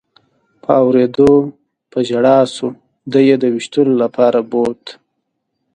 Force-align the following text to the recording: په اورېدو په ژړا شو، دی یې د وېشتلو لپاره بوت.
په 0.61 0.71
اورېدو 0.83 1.31
په 1.91 1.99
ژړا 2.09 2.37
شو، 2.53 2.67
دی 3.11 3.21
یې 3.29 3.35
د 3.39 3.45
وېشتلو 3.53 3.93
لپاره 4.03 4.39
بوت. 4.51 4.83